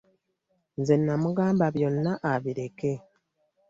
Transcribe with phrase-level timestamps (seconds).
[0.79, 2.91] Nze namugamba byonna abireke.